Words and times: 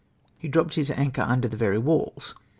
He 0.39 0.47
dropped, 0.47 0.73
his 0.73 0.89
anclior 0.89 1.29
under 1.29 1.47
the 1.47 1.55
very 1.55 1.79
vails. 1.79 2.33